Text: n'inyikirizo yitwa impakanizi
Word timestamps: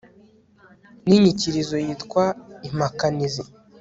n'inyikirizo 1.07 1.75
yitwa 1.85 2.23
impakanizi 2.67 3.43